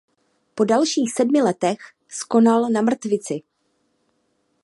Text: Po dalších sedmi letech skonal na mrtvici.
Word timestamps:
Po 0.55 0.63
dalších 0.65 1.13
sedmi 1.13 1.41
letech 1.41 1.77
skonal 2.19 2.69
na 2.73 2.81
mrtvici. 2.87 3.37